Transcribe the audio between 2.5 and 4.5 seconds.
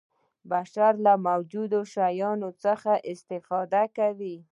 څخه استفاده کوي.